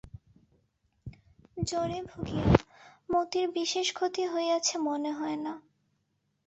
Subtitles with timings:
[1.61, 2.47] জ্বরে ভুগিয়া
[3.09, 5.53] মতির বিশেষ ক্ষতি হইয়াছে মনে হয় না।